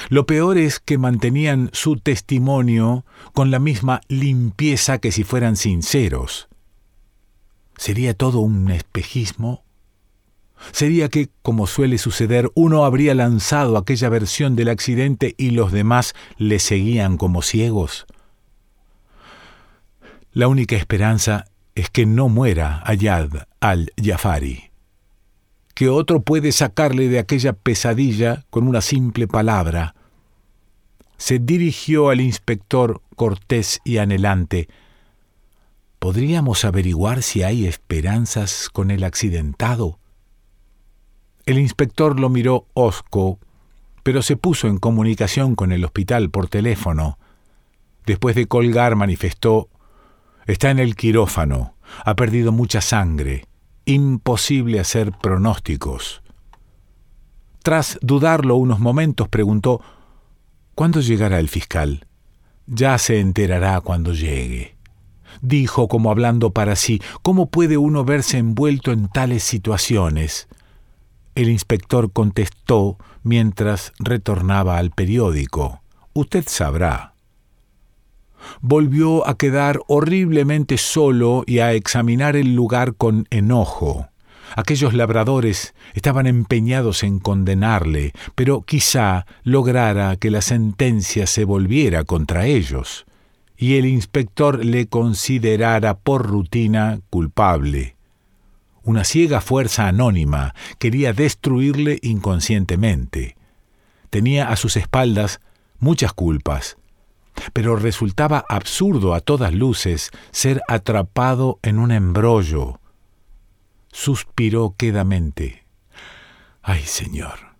Lo 0.09 0.25
peor 0.25 0.57
es 0.57 0.79
que 0.79 0.97
mantenían 0.97 1.69
su 1.73 1.97
testimonio 1.97 3.05
con 3.33 3.51
la 3.51 3.59
misma 3.59 4.01
limpieza 4.07 4.97
que 4.97 5.11
si 5.11 5.23
fueran 5.23 5.55
sinceros. 5.55 6.47
¿Sería 7.77 8.13
todo 8.13 8.39
un 8.39 8.69
espejismo? 8.71 9.63
¿Sería 10.71 11.09
que, 11.09 11.29
como 11.41 11.67
suele 11.67 11.97
suceder, 11.97 12.49
uno 12.55 12.85
habría 12.85 13.13
lanzado 13.15 13.77
aquella 13.77 14.09
versión 14.09 14.55
del 14.55 14.69
accidente 14.69 15.35
y 15.37 15.51
los 15.51 15.71
demás 15.71 16.13
le 16.37 16.59
seguían 16.59 17.17
como 17.17 17.41
ciegos? 17.41 18.05
La 20.31 20.47
única 20.47 20.75
esperanza 20.75 21.45
es 21.75 21.89
que 21.89 22.05
no 22.05 22.29
muera 22.29 22.81
Ayad 22.85 23.29
al-Jafari 23.59 24.72
que 25.73 25.89
otro 25.89 26.21
puede 26.21 26.51
sacarle 26.51 27.09
de 27.09 27.19
aquella 27.19 27.53
pesadilla 27.53 28.45
con 28.49 28.67
una 28.67 28.81
simple 28.81 29.27
palabra. 29.27 29.95
Se 31.17 31.39
dirigió 31.39 32.09
al 32.09 32.21
inspector 32.21 33.01
cortés 33.15 33.79
y 33.83 33.97
anhelante. 33.97 34.67
¿Podríamos 35.99 36.65
averiguar 36.65 37.23
si 37.23 37.43
hay 37.43 37.65
esperanzas 37.65 38.69
con 38.71 38.91
el 38.91 39.03
accidentado? 39.03 39.99
El 41.45 41.57
inspector 41.57 42.19
lo 42.19 42.29
miró 42.29 42.67
hosco, 42.73 43.39
pero 44.03 44.21
se 44.21 44.37
puso 44.37 44.67
en 44.67 44.77
comunicación 44.77 45.55
con 45.55 45.71
el 45.71 45.83
hospital 45.85 46.29
por 46.29 46.49
teléfono. 46.49 47.17
Después 48.05 48.35
de 48.35 48.47
colgar 48.47 48.95
manifestó 48.95 49.69
Está 50.45 50.71
en 50.71 50.79
el 50.79 50.97
quirófano, 50.97 51.75
ha 52.03 52.15
perdido 52.17 52.51
mucha 52.51 52.81
sangre 52.81 53.45
imposible 53.85 54.79
hacer 54.79 55.11
pronósticos. 55.11 56.21
Tras 57.63 57.97
dudarlo 58.01 58.55
unos 58.55 58.79
momentos, 58.79 59.29
preguntó 59.29 59.81
¿Cuándo 60.75 61.01
llegará 61.01 61.39
el 61.39 61.49
fiscal? 61.49 62.07
Ya 62.65 62.97
se 62.97 63.19
enterará 63.19 63.79
cuando 63.81 64.13
llegue. 64.13 64.75
Dijo 65.41 65.87
como 65.87 66.09
hablando 66.09 66.51
para 66.51 66.75
sí, 66.75 67.01
¿cómo 67.21 67.47
puede 67.47 67.77
uno 67.77 68.03
verse 68.03 68.37
envuelto 68.37 68.91
en 68.91 69.07
tales 69.07 69.43
situaciones? 69.43 70.47
El 71.35 71.49
inspector 71.49 72.11
contestó 72.11 72.97
mientras 73.23 73.93
retornaba 73.99 74.77
al 74.77 74.91
periódico. 74.91 75.81
Usted 76.13 76.45
sabrá 76.47 77.12
volvió 78.61 79.27
a 79.27 79.37
quedar 79.37 79.79
horriblemente 79.87 80.77
solo 80.77 81.43
y 81.45 81.59
a 81.59 81.73
examinar 81.73 82.35
el 82.35 82.55
lugar 82.55 82.95
con 82.95 83.27
enojo. 83.29 84.07
Aquellos 84.55 84.93
labradores 84.93 85.73
estaban 85.93 86.27
empeñados 86.27 87.03
en 87.03 87.19
condenarle, 87.19 88.13
pero 88.35 88.61
quizá 88.61 89.25
lograra 89.43 90.15
que 90.17 90.29
la 90.29 90.41
sentencia 90.41 91.25
se 91.25 91.43
volviera 91.43 92.03
contra 92.03 92.45
ellos, 92.45 93.05
y 93.57 93.77
el 93.77 93.85
inspector 93.85 94.63
le 94.63 94.87
considerara 94.87 95.97
por 95.97 96.27
rutina 96.27 96.99
culpable. 97.09 97.95
Una 98.83 99.05
ciega 99.05 99.39
fuerza 99.41 99.87
anónima 99.87 100.53
quería 100.77 101.13
destruirle 101.13 101.99
inconscientemente. 102.01 103.37
Tenía 104.09 104.49
a 104.49 104.55
sus 104.55 104.75
espaldas 104.75 105.39
muchas 105.79 106.13
culpas, 106.13 106.77
pero 107.53 107.75
resultaba 107.75 108.45
absurdo 108.47 109.13
a 109.13 109.19
todas 109.19 109.53
luces 109.53 110.11
ser 110.31 110.61
atrapado 110.67 111.59
en 111.61 111.79
un 111.79 111.91
embrollo. 111.91 112.79
Suspiró 113.91 114.75
quedamente. 114.77 115.65
Ay, 116.61 116.83
Señor. 116.83 117.53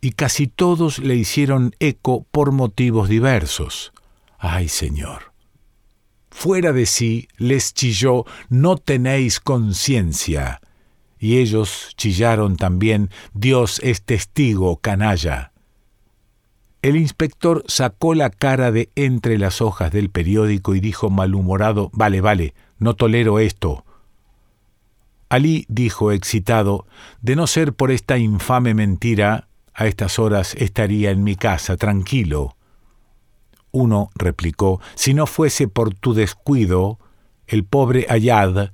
Y 0.00 0.12
casi 0.12 0.46
todos 0.46 0.98
le 0.98 1.14
hicieron 1.14 1.74
eco 1.78 2.26
por 2.30 2.52
motivos 2.52 3.08
diversos. 3.08 3.92
Ay, 4.38 4.68
Señor. 4.68 5.32
Fuera 6.30 6.72
de 6.72 6.86
sí 6.86 7.28
les 7.36 7.72
chilló, 7.74 8.24
no 8.48 8.76
tenéis 8.76 9.38
conciencia. 9.38 10.60
Y 11.18 11.38
ellos 11.38 11.92
chillaron 11.96 12.56
también, 12.56 13.10
Dios 13.32 13.80
es 13.84 14.02
testigo, 14.02 14.78
canalla. 14.78 15.51
El 16.82 16.96
inspector 16.96 17.62
sacó 17.68 18.12
la 18.12 18.28
cara 18.28 18.72
de 18.72 18.90
entre 18.96 19.38
las 19.38 19.60
hojas 19.60 19.92
del 19.92 20.10
periódico 20.10 20.74
y 20.74 20.80
dijo 20.80 21.10
malhumorado, 21.10 21.90
Vale, 21.92 22.20
vale, 22.20 22.54
no 22.78 22.94
tolero 22.94 23.38
esto. 23.38 23.84
Alí 25.28 25.64
dijo 25.68 26.10
excitado, 26.10 26.86
De 27.20 27.36
no 27.36 27.46
ser 27.46 27.72
por 27.72 27.92
esta 27.92 28.18
infame 28.18 28.74
mentira, 28.74 29.46
a 29.74 29.86
estas 29.86 30.18
horas 30.18 30.56
estaría 30.56 31.12
en 31.12 31.22
mi 31.22 31.36
casa, 31.36 31.76
tranquilo. 31.76 32.56
Uno 33.70 34.10
replicó, 34.16 34.80
Si 34.96 35.14
no 35.14 35.28
fuese 35.28 35.68
por 35.68 35.94
tu 35.94 36.14
descuido, 36.14 36.98
el 37.46 37.64
pobre 37.64 38.06
Ayad 38.08 38.72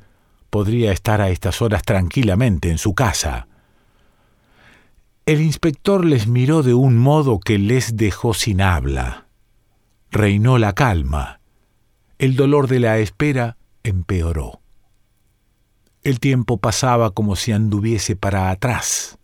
podría 0.49 0.93
estar 0.93 1.21
a 1.21 1.29
estas 1.29 1.61
horas 1.61 1.83
tranquilamente 1.83 2.71
en 2.71 2.79
su 2.79 2.95
casa. 2.95 3.49
El 5.29 5.43
inspector 5.43 6.07
les 6.07 6.27
miró 6.27 6.63
de 6.63 6.73
un 6.73 6.97
modo 6.97 7.39
que 7.39 7.59
les 7.59 7.99
dejó 7.99 8.33
sin 8.33 8.63
habla. 8.63 9.27
Reinó 10.11 10.57
la 10.57 10.73
calma. 10.73 11.41
El 12.17 12.35
dolor 12.35 12.67
de 12.67 12.81
la 12.81 12.97
espera 12.97 13.59
empeoró. 13.83 14.63
El 16.03 16.19
tiempo 16.19 16.57
pasaba 16.57 17.11
como 17.11 17.37
si 17.37 17.53
anduviese 17.53 18.17
para 18.17 18.49
atrás. 18.49 19.19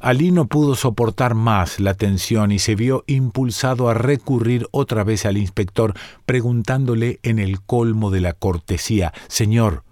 Alí 0.00 0.32
no 0.32 0.48
pudo 0.48 0.74
soportar 0.74 1.36
más 1.36 1.78
la 1.78 1.94
tensión 1.94 2.50
y 2.50 2.58
se 2.58 2.74
vio 2.74 3.04
impulsado 3.06 3.88
a 3.88 3.94
recurrir 3.94 4.66
otra 4.72 5.04
vez 5.04 5.24
al 5.24 5.36
inspector, 5.36 5.94
preguntándole 6.26 7.20
en 7.22 7.38
el 7.38 7.62
colmo 7.62 8.10
de 8.10 8.22
la 8.22 8.32
cortesía 8.32 9.12
Señor, 9.28 9.84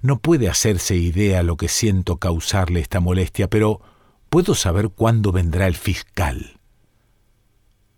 no 0.00 0.18
puede 0.18 0.48
hacerse 0.48 0.96
idea 0.96 1.42
lo 1.42 1.58
que 1.58 1.68
siento 1.68 2.16
causarle 2.16 2.80
esta 2.80 3.00
molestia, 3.00 3.48
pero 3.48 3.82
¿Puedo 4.30 4.54
saber 4.54 4.90
cuándo 4.90 5.32
vendrá 5.32 5.66
el 5.66 5.74
fiscal? 5.74 6.60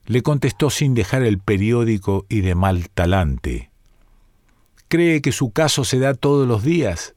Le 0.06 0.22
contestó 0.22 0.70
sin 0.70 0.94
dejar 0.94 1.22
el 1.22 1.38
periódico 1.38 2.24
y 2.28 2.40
de 2.40 2.54
mal 2.54 2.88
talante. 2.88 3.70
¿Cree 4.86 5.22
que 5.22 5.32
su 5.32 5.50
caso 5.50 5.84
se 5.84 5.98
da 5.98 6.14
todos 6.14 6.46
los 6.46 6.62
días? 6.62 7.14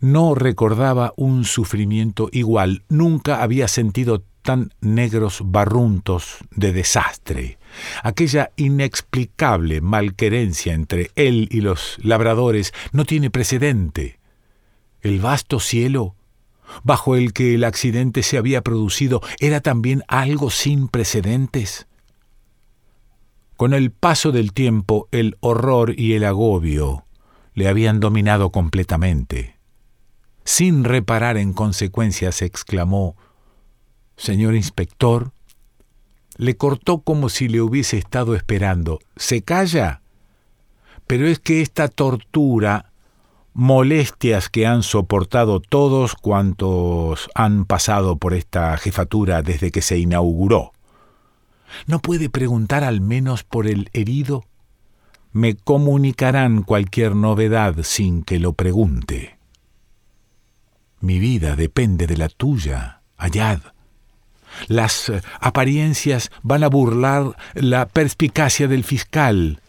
No 0.00 0.34
recordaba 0.34 1.12
un 1.16 1.44
sufrimiento 1.44 2.28
igual, 2.32 2.84
nunca 2.88 3.42
había 3.42 3.68
sentido 3.68 4.24
tan 4.42 4.72
negros 4.80 5.42
barruntos 5.44 6.38
de 6.50 6.72
desastre. 6.72 7.58
Aquella 8.02 8.50
inexplicable 8.56 9.80
malquerencia 9.80 10.74
entre 10.74 11.10
él 11.14 11.48
y 11.50 11.60
los 11.60 11.98
labradores 12.02 12.72
no 12.92 13.04
tiene 13.04 13.30
precedente. 13.30 14.18
El 15.02 15.20
vasto 15.20 15.60
cielo 15.60 16.14
bajo 16.82 17.16
el 17.16 17.32
que 17.32 17.54
el 17.54 17.64
accidente 17.64 18.22
se 18.22 18.38
había 18.38 18.62
producido 18.62 19.20
era 19.40 19.60
también 19.60 20.02
algo 20.08 20.50
sin 20.50 20.88
precedentes? 20.88 21.86
Con 23.56 23.74
el 23.74 23.90
paso 23.90 24.30
del 24.30 24.52
tiempo 24.52 25.08
el 25.10 25.36
horror 25.40 25.98
y 25.98 26.14
el 26.14 26.24
agobio 26.24 27.04
le 27.54 27.68
habían 27.68 27.98
dominado 27.98 28.50
completamente. 28.50 29.58
Sin 30.44 30.84
reparar 30.84 31.36
en 31.36 31.52
consecuencias, 31.52 32.40
exclamó 32.40 33.16
Señor 34.16 34.54
inspector, 34.54 35.32
le 36.36 36.56
cortó 36.56 37.00
como 37.00 37.28
si 37.28 37.48
le 37.48 37.60
hubiese 37.60 37.98
estado 37.98 38.34
esperando. 38.34 39.00
¿Se 39.16 39.42
calla? 39.42 40.02
Pero 41.06 41.26
es 41.26 41.38
que 41.38 41.60
esta 41.60 41.88
tortura 41.88 42.87
molestias 43.58 44.48
que 44.48 44.68
han 44.68 44.84
soportado 44.84 45.58
todos 45.58 46.14
cuantos 46.14 47.28
han 47.34 47.64
pasado 47.64 48.16
por 48.16 48.32
esta 48.32 48.76
jefatura 48.76 49.42
desde 49.42 49.72
que 49.72 49.82
se 49.82 49.98
inauguró. 49.98 50.72
¿No 51.88 51.98
puede 51.98 52.30
preguntar 52.30 52.84
al 52.84 53.00
menos 53.00 53.42
por 53.42 53.66
el 53.66 53.90
herido? 53.94 54.44
Me 55.32 55.56
comunicarán 55.56 56.62
cualquier 56.62 57.16
novedad 57.16 57.74
sin 57.82 58.22
que 58.22 58.38
lo 58.38 58.52
pregunte. 58.52 59.38
Mi 61.00 61.18
vida 61.18 61.56
depende 61.56 62.06
de 62.06 62.16
la 62.16 62.28
tuya, 62.28 63.00
Ayad. 63.16 63.58
Las 64.68 65.08
eh, 65.08 65.20
apariencias 65.40 66.30
van 66.44 66.62
a 66.62 66.68
burlar 66.68 67.36
la 67.54 67.88
perspicacia 67.88 68.68
del 68.68 68.84
fiscal. 68.84 69.60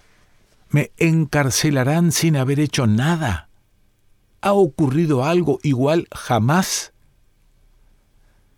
Me 0.69 0.91
encarcelarán 0.97 2.11
sin 2.11 2.37
haber 2.37 2.59
hecho 2.59 2.85
nada. 2.85 3.48
¿Ha 4.41 4.53
ocurrido 4.53 5.25
algo 5.25 5.59
igual 5.63 6.07
jamás? 6.13 6.93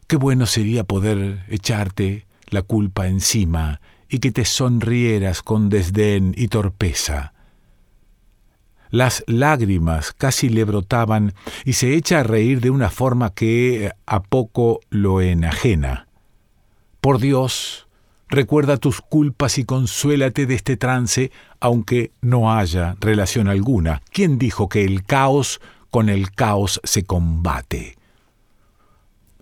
Qué 0.07 0.15
bueno 0.15 0.45
sería 0.45 0.83
poder 0.83 1.45
echarte 1.47 2.27
la 2.49 2.61
culpa 2.61 3.07
encima 3.07 3.81
y 4.09 4.19
que 4.19 4.31
te 4.31 4.45
sonrieras 4.45 5.41
con 5.41 5.69
desdén 5.69 6.33
y 6.35 6.49
torpeza. 6.49 7.33
Las 8.91 9.23
lágrimas 9.25 10.11
casi 10.11 10.49
le 10.49 10.65
brotaban 10.65 11.33
y 11.63 11.73
se 11.73 11.95
echa 11.95 12.19
a 12.19 12.23
reír 12.23 12.59
de 12.59 12.69
una 12.69 12.89
forma 12.89 13.33
que 13.33 13.91
a 14.05 14.21
poco 14.21 14.81
lo 14.89 15.21
enajena. 15.21 16.07
Por 16.99 17.19
Dios, 17.19 17.87
recuerda 18.31 18.77
tus 18.77 19.01
culpas 19.01 19.57
y 19.57 19.65
consuélate 19.65 20.45
de 20.45 20.55
este 20.55 20.77
trance, 20.77 21.31
aunque 21.59 22.13
no 22.21 22.53
haya 22.53 22.95
relación 22.99 23.47
alguna. 23.47 24.01
¿Quién 24.11 24.39
dijo 24.39 24.69
que 24.69 24.85
el 24.85 25.03
caos 25.03 25.59
con 25.91 26.09
el 26.09 26.31
caos 26.31 26.79
se 26.83 27.03
combate? 27.03 27.97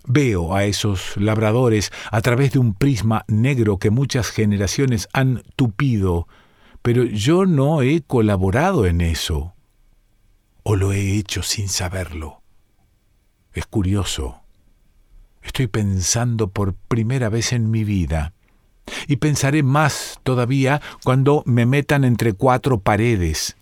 Veo 0.06 0.56
a 0.56 0.64
esos 0.64 1.16
labradores 1.16 1.92
a 2.10 2.20
través 2.20 2.52
de 2.52 2.58
un 2.58 2.74
prisma 2.74 3.24
negro 3.28 3.78
que 3.78 3.90
muchas 3.90 4.28
generaciones 4.30 5.08
han 5.12 5.44
tupido, 5.54 6.26
pero 6.82 7.04
yo 7.04 7.46
no 7.46 7.82
he 7.82 8.02
colaborado 8.02 8.86
en 8.86 9.00
eso. 9.00 9.54
O 10.64 10.74
lo 10.74 10.92
he 10.92 11.16
hecho 11.16 11.42
sin 11.42 11.68
saberlo. 11.68 12.42
Es 13.52 13.66
curioso. 13.66 14.40
Estoy 15.42 15.68
pensando 15.68 16.48
por 16.48 16.74
primera 16.74 17.28
vez 17.28 17.52
en 17.52 17.70
mi 17.70 17.84
vida 17.84 18.34
y 19.06 19.16
pensaré 19.16 19.62
más 19.62 20.20
todavía 20.22 20.80
cuando 21.04 21.42
me 21.46 21.66
metan 21.66 22.04
entre 22.04 22.32
cuatro 22.32 22.80
paredes. 22.80 23.56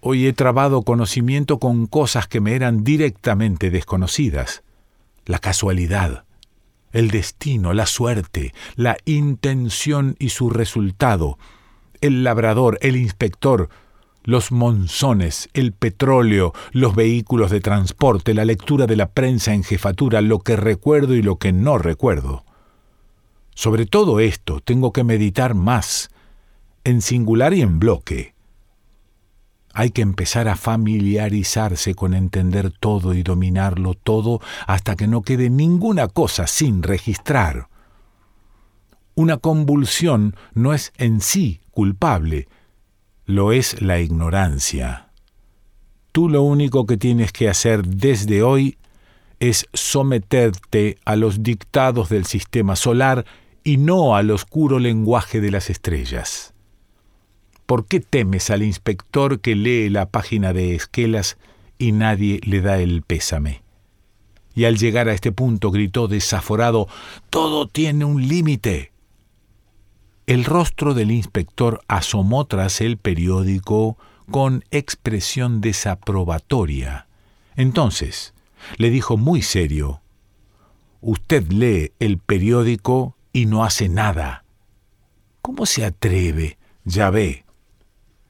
Hoy 0.00 0.26
he 0.26 0.32
trabado 0.32 0.82
conocimiento 0.82 1.58
con 1.58 1.86
cosas 1.86 2.28
que 2.28 2.40
me 2.40 2.54
eran 2.54 2.84
directamente 2.84 3.70
desconocidas. 3.70 4.62
La 5.24 5.38
casualidad, 5.38 6.24
el 6.92 7.10
destino, 7.10 7.72
la 7.72 7.86
suerte, 7.86 8.54
la 8.76 8.96
intención 9.06 10.14
y 10.18 10.28
su 10.28 10.50
resultado, 10.50 11.38
el 12.02 12.22
labrador, 12.22 12.78
el 12.82 12.96
inspector, 12.96 13.70
los 14.24 14.52
monzones, 14.52 15.48
el 15.52 15.72
petróleo, 15.72 16.52
los 16.72 16.94
vehículos 16.94 17.50
de 17.50 17.60
transporte, 17.60 18.34
la 18.34 18.44
lectura 18.44 18.86
de 18.86 18.96
la 18.96 19.10
prensa 19.10 19.54
en 19.54 19.64
jefatura, 19.64 20.20
lo 20.20 20.40
que 20.40 20.56
recuerdo 20.56 21.14
y 21.14 21.22
lo 21.22 21.36
que 21.36 21.52
no 21.52 21.78
recuerdo. 21.78 22.44
Sobre 23.54 23.86
todo 23.86 24.20
esto 24.20 24.60
tengo 24.60 24.92
que 24.92 25.04
meditar 25.04 25.54
más, 25.54 26.10
en 26.82 27.00
singular 27.00 27.54
y 27.54 27.62
en 27.62 27.78
bloque. 27.78 28.34
Hay 29.72 29.90
que 29.90 30.02
empezar 30.02 30.48
a 30.48 30.56
familiarizarse 30.56 31.94
con 31.94 32.14
entender 32.14 32.72
todo 32.78 33.14
y 33.14 33.22
dominarlo 33.22 33.94
todo 33.94 34.40
hasta 34.66 34.94
que 34.94 35.08
no 35.08 35.22
quede 35.22 35.50
ninguna 35.50 36.08
cosa 36.08 36.46
sin 36.46 36.82
registrar. 36.82 37.68
Una 39.16 39.36
convulsión 39.38 40.36
no 40.52 40.74
es 40.74 40.92
en 40.96 41.20
sí 41.20 41.60
culpable, 41.70 42.48
lo 43.24 43.52
es 43.52 43.80
la 43.80 44.00
ignorancia. 44.00 45.10
Tú 46.12 46.28
lo 46.28 46.42
único 46.42 46.86
que 46.86 46.96
tienes 46.96 47.32
que 47.32 47.48
hacer 47.48 47.84
desde 47.84 48.42
hoy 48.42 48.78
es 49.40 49.66
someterte 49.72 50.98
a 51.04 51.16
los 51.16 51.42
dictados 51.42 52.08
del 52.08 52.26
sistema 52.26 52.76
solar 52.76 53.24
y 53.64 53.78
no 53.78 54.14
al 54.14 54.30
oscuro 54.30 54.78
lenguaje 54.78 55.40
de 55.40 55.50
las 55.50 55.70
estrellas. 55.70 56.54
¿Por 57.66 57.86
qué 57.86 57.98
temes 58.00 58.50
al 58.50 58.62
inspector 58.62 59.40
que 59.40 59.56
lee 59.56 59.88
la 59.88 60.06
página 60.06 60.52
de 60.52 60.74
Esquelas 60.74 61.38
y 61.78 61.92
nadie 61.92 62.40
le 62.44 62.60
da 62.60 62.78
el 62.78 63.02
pésame? 63.02 63.64
y 64.54 64.64
al 64.64 64.78
llegar 64.78 65.08
a 65.08 65.14
este 65.14 65.32
punto 65.32 65.70
gritó 65.70 66.08
desaforado, 66.08 66.88
Todo 67.30 67.66
tiene 67.66 68.04
un 68.04 68.26
límite. 68.26 68.92
El 70.26 70.44
rostro 70.44 70.94
del 70.94 71.10
inspector 71.10 71.80
asomó 71.88 72.46
tras 72.46 72.80
el 72.80 72.96
periódico 72.96 73.98
con 74.30 74.64
expresión 74.70 75.60
desaprobatoria. 75.60 77.08
Entonces, 77.56 78.32
le 78.78 78.90
dijo 78.90 79.16
muy 79.16 79.42
serio, 79.42 80.00
Usted 81.00 81.50
lee 81.50 81.92
el 81.98 82.18
periódico 82.18 83.16
y 83.34 83.44
no 83.46 83.64
hace 83.64 83.90
nada. 83.90 84.44
¿Cómo 85.42 85.66
se 85.66 85.84
atreve? 85.84 86.56
Ya 86.84 87.10
ve. 87.10 87.44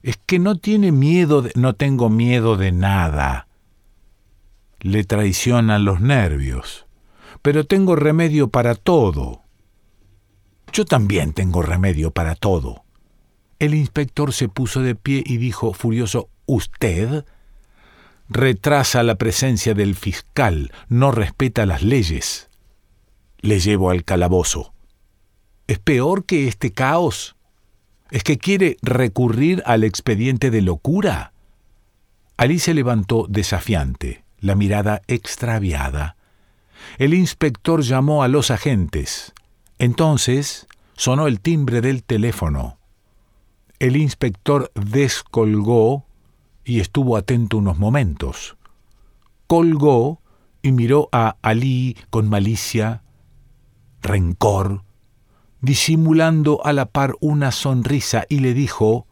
Es 0.03 0.17
que 0.17 0.41
no 0.41 0.57
tiene 0.57 0.91
miedo, 0.91 1.43
de, 1.43 1.53
no 1.55 1.75
tengo 1.75 2.09
miedo 2.09 2.57
de 2.57 2.73
nada. 2.73 3.47
Le 4.81 5.05
traicionan 5.05 5.85
los 5.85 6.01
nervios. 6.01 6.87
Pero 7.43 7.65
tengo 7.65 7.95
remedio 7.95 8.49
para 8.49 8.75
todo. 8.75 9.43
Yo 10.73 10.87
también 10.87 11.35
tengo 11.35 11.63
remedio 11.63 12.11
para 12.11 12.35
todo. 12.35 12.85
El 13.59 13.75
inspector 13.75 14.33
se 14.33 14.49
puso 14.49 14.81
de 14.81 14.95
pie 14.95 15.23
y 15.25 15.37
dijo 15.37 15.75
furioso, 15.75 16.31
¿Usted? 16.47 17.25
Retrasa 18.29 19.03
la 19.03 19.17
presencia 19.17 19.75
del 19.75 19.95
fiscal, 19.95 20.73
no 20.89 21.11
respeta 21.11 21.67
las 21.67 21.83
leyes. 21.83 22.49
Le 23.41 23.61
llevo 23.61 23.91
al 23.91 24.05
calabozo. 24.05 24.74
¿Es 25.67 25.79
peor 25.79 26.27
que 26.27 26.47
este 26.47 26.73
caos? 26.73 27.37
¿Es 28.11 28.23
que 28.23 28.37
quiere 28.37 28.77
recurrir 28.83 29.63
al 29.65 29.83
expediente 29.83 30.51
de 30.51 30.61
locura? 30.61 31.33
Ali 32.37 32.59
se 32.59 32.75
levantó 32.75 33.27
desafiante, 33.29 34.25
la 34.41 34.57
mirada 34.57 35.01
extraviada. 35.07 36.17
El 36.99 37.15
inspector 37.15 37.81
llamó 37.81 38.23
a 38.23 38.29
los 38.29 38.51
agentes. 38.51 39.33
Entonces 39.79 40.67
sonó 40.97 41.27
el 41.27 41.41
timbre 41.41 41.81
del 41.81 42.05
teléfono. 42.05 42.79
El 43.79 43.97
inspector 43.97 44.71
descolgó 44.75 46.05
y 46.65 46.81
estuvo 46.81 47.17
atento 47.17 47.57
unos 47.57 47.79
momentos. 47.79 48.57
Colgó 49.47 50.21
y 50.61 50.73
miró 50.73 51.09
a 51.11 51.37
Alí 51.43 51.97
con 52.11 52.29
malicia, 52.29 53.03
rencor, 54.03 54.83
disimulando 55.65 56.65
a 56.65 56.73
la 56.73 56.87
par 56.87 57.15
una 57.21 57.51
sonrisa 57.51 58.27
y 58.29 58.41
le 58.41 58.55
dijo, 58.55 59.07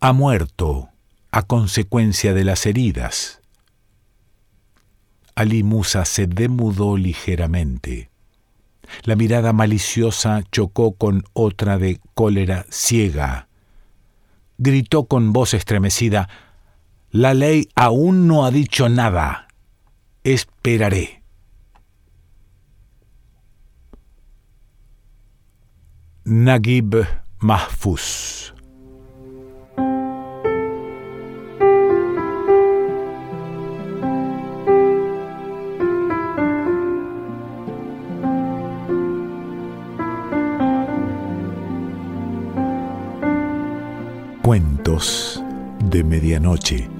ha 0.00 0.12
muerto 0.12 0.88
a 1.30 1.42
consecuencia 1.42 2.32
de 2.32 2.44
las 2.44 2.64
heridas. 2.66 3.40
Ali 5.34 5.62
Musa 5.62 6.04
se 6.04 6.26
demudó 6.26 6.96
ligeramente. 6.96 8.10
La 9.04 9.14
mirada 9.14 9.52
maliciosa 9.52 10.42
chocó 10.50 10.92
con 10.92 11.24
otra 11.32 11.78
de 11.78 12.00
cólera 12.14 12.64
ciega. 12.70 13.48
Gritó 14.58 15.04
con 15.04 15.32
voz 15.32 15.54
estremecida, 15.54 16.28
La 17.10 17.34
ley 17.34 17.68
aún 17.74 18.26
no 18.26 18.44
ha 18.44 18.50
dicho 18.50 18.88
nada. 18.88 19.48
Esperaré. 20.24 21.19
Naguib 26.24 26.94
Mahfuz 27.40 28.52
Cuentos 44.42 45.42
de 45.84 46.04
Medianoche. 46.04 46.99